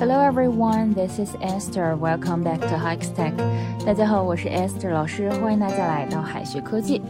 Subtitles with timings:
[0.00, 1.96] Hello everyone, this is Esther.
[1.96, 3.34] Welcome back to Hikes Tech.
[3.84, 7.02] 大家好，我是 Esther 老师，欢迎大家来到海学科技。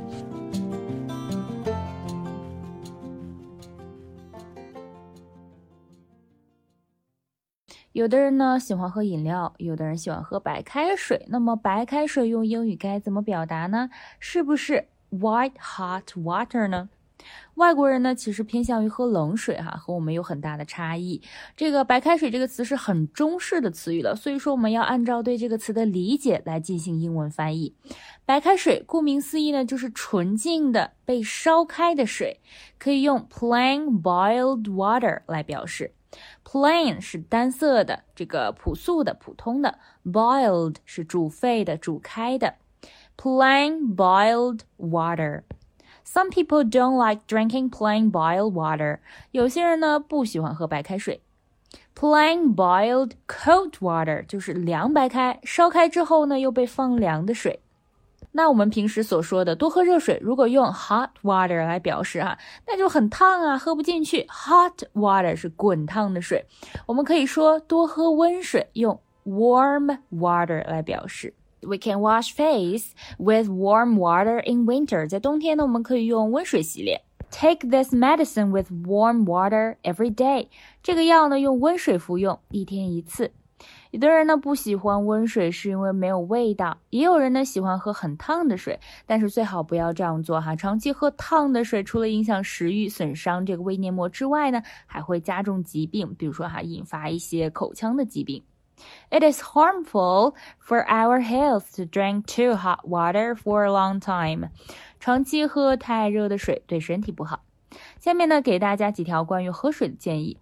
[7.92, 11.27] 有的人呢喜欢喝饮料，有的人喜欢喝白开水。
[11.28, 13.91] 那么白开水用英语该怎么表达呢？
[14.18, 16.88] 是不是 white hot water 呢？
[17.55, 21.20] 外国人呢其实偏向于喝冷水哈，和我们有很大的差异。
[21.56, 27.74] 这个白开水这个词是很中式的词语了，所以说我们要按照对这个词的理解来进行英文翻译。
[28.24, 32.40] 白开水顾名思义呢，就是纯净的被烧开的水，
[32.78, 35.92] 可以用 plain boiled water 来表示。
[36.42, 42.54] Plain 是单色的，这个朴素的、普通的；boiled 是煮沸的、煮开的。
[43.18, 45.42] Plain boiled water。
[46.10, 49.00] Some people don't like drinking plain boiled water。
[49.30, 51.20] 有些人呢不喜欢喝白开水。
[51.95, 57.60] Plain boiled cold water 就是凉白开，烧开之后呢又被放凉的水。
[58.32, 64.27] 那我们平时所说的多喝热水，如果用 hot water 来表示哈，那就很烫啊，喝不进去。
[64.28, 66.47] Hot water 是滚烫的水。
[66.87, 71.34] 我们可以说多喝温水，用 warm water 来表示。
[71.61, 75.09] We can wash face with warm water in winter。
[75.09, 77.00] 在冬天呢，我们可以用温水洗脸。
[77.31, 80.48] Take this medicine with warm water every day。
[80.83, 83.33] 这个药呢，用温水服用，一天一次。
[83.91, 90.55] 有的人呢不喜欢温水，是因为没有味道；也有人呢喜欢喝很烫的水，但是最好不要这样做哈。
[90.55, 98.43] 长期喝烫的水，除了影响食欲、损伤这个胃黏膜之外呢，还会加重疾病，比如说哈引发一些口腔的疾病。
[99.09, 104.50] It is harmful for our health to drink too hot water for a long time。
[105.00, 107.42] 长期喝太热的水对身体不好。
[108.00, 110.38] 下面呢给大家几条关于喝水的建议。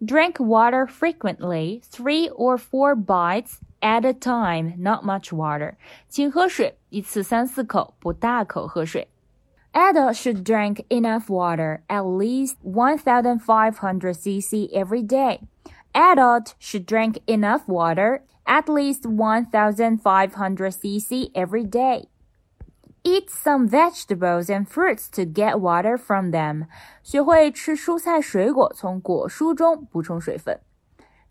[0.00, 5.74] Drink water frequently, three or four bites at a time, not much water.
[6.08, 9.08] 请喝水，一次三四口，不大口喝水。
[9.72, 15.40] Adults should drink enough water, at least 1,500 cc every day.
[15.94, 22.08] Adults should drink enough water, at least 1,500 cc every day.
[23.04, 26.66] Eat some vegetables and fruits to get water from them.
[27.02, 30.60] 学会吃蔬菜水果，从果蔬中补充水分。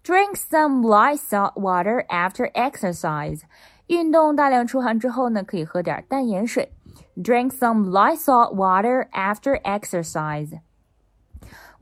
[0.03, 3.41] Drink some light salt water after exercise.
[3.87, 6.71] 运动大量出汗之后呢，可以喝点淡盐水。
[7.15, 10.59] Drink some light salt water after exercise.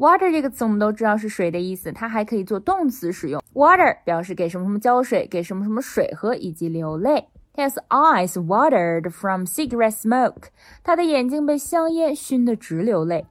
[0.00, 3.38] Water 这个词我们都知道是水的意思，它还可以做动词使用。
[3.53, 7.28] Water 表示给什么什么浇水，给什么什么水喝，以及流泪。
[7.55, 10.44] His eyes watered from cigarette smoke.
[10.83, 13.27] 他的眼睛被香烟熏得直流泪。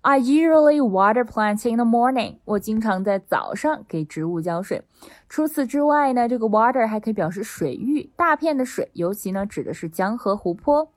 [0.00, 2.36] I usually water plants in the morning.
[2.46, 4.82] 我经常在早上给植物浇水。
[5.28, 10.90] 除此之外呢，这个 water 还可以表示水域，大片的水，尤其呢指的是江河湖泊。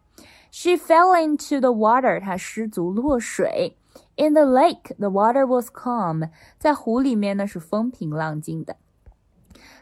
[0.52, 2.22] She fell into the water.
[2.22, 3.76] 她失足落水。
[4.16, 6.30] In the lake, the water was calm.
[6.58, 8.78] 在湖里面呢是风平浪静的。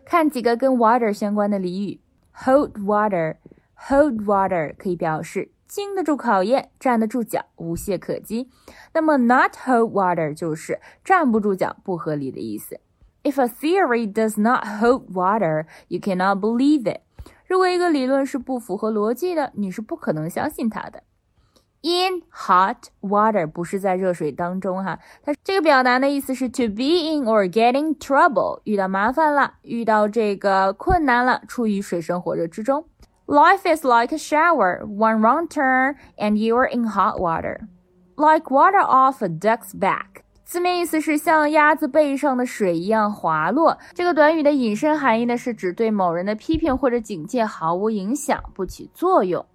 [0.05, 1.99] 看几个跟 water 相关的俚语。
[2.45, 3.35] Hold water,
[3.75, 8.49] hold water 可以表示经得住考验，站得住脚，无懈可击。
[8.93, 12.79] 那么 not hold water 就是站不住脚，不合理的意思。
[13.23, 17.01] If a theory does not hold water, you cannot believe it。
[17.45, 21.03] 如果一个理论是不符合逻辑的，你是不可能相信它的。
[21.81, 32.83] In hot water 不是在热水当中哈，它这个表达的意思是 to be in or getting trouble，遇到麻烦了，遇到这个困难了，处于水深火热之中。
[33.27, 37.59] Life is like a shower, one wrong turn and you are in hot water,
[38.17, 40.23] like water off a duck's back。
[40.43, 43.77] 字面意思是像鸭子背上的水一样滑落。
[43.93, 49.45] 这个短语的引申含义呢，是指对某人的批评或者警戒毫无影响，不起作用。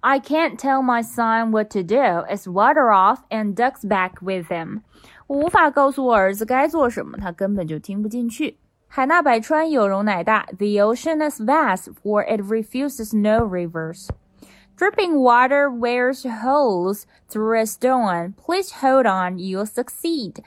[0.00, 2.24] I can't tell my son what to do.
[2.28, 4.82] It's water off and ducks back with him.
[5.26, 8.58] 我无法告诉我儿子该做什么，他根本就听不进去。
[8.88, 10.46] 海纳百川，有容乃大。
[10.58, 14.08] The ocean is vast, for it refuses no rivers.
[14.76, 18.34] Dripping water wears holes through a stone.
[18.34, 20.42] Please hold on, you'll succeed.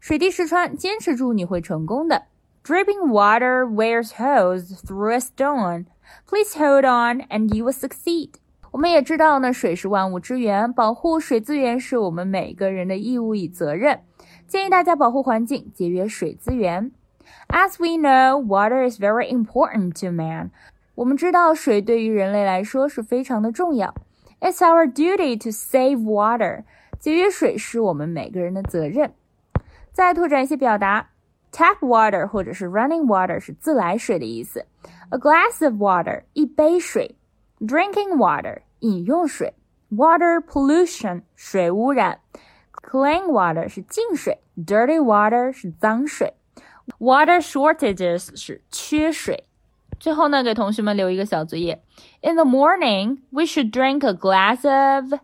[0.00, 2.24] 水滴石穿，坚持住，你会成功的。
[2.64, 5.86] Dripping water wears holes through a stone.
[6.26, 8.32] Please hold on, and you will succeed.
[8.73, 14.01] 我们也知道呢，水是万物之源，保护水资源是我们每个人的义务与责任。
[14.47, 16.91] 建议大家保护环境，节约水资源。
[17.49, 20.49] As we know, water is very important to man。
[20.95, 23.93] 我们知道水对于人类来说是非常的重要。
[24.41, 26.63] It's our duty to save water。
[26.97, 29.13] 节约水是我们每个人的责任。
[29.91, 31.11] 再拓展一些表达
[31.51, 34.65] Tap water 或者是 running water 是自来水的意思。
[35.11, 37.15] A glass of water 一杯水。
[37.62, 39.54] Drinking water 饮用水。
[39.90, 42.20] Water pollution 水污染。
[42.72, 44.38] Clean water 是净水。
[44.56, 46.34] Dirty water 是脏水。
[46.98, 49.44] Water shortages 是缺水。
[49.98, 51.82] 最后呢，给同学们留一个小作业。
[52.20, 55.18] In the morning, we should drink a glass of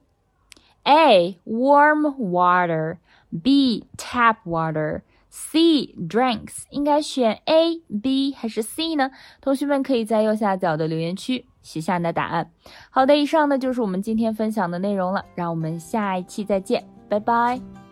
[0.83, 1.39] A.
[1.45, 2.99] Warm water.
[3.31, 3.85] B.
[3.97, 5.03] Tap water.
[5.30, 5.96] C.
[6.10, 6.64] Drinks.
[6.70, 9.12] 应该选 A、B 还是 C 呢？
[9.42, 12.52] 同学们可以在右下角的留言区写下你的答案。
[12.90, 15.24] 好的，以上呢就是我们今天分享的内容了。
[15.36, 17.89] 让我们下一期再见，拜拜。